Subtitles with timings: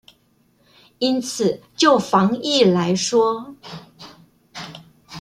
[0.97, 3.55] 因此就防疫來說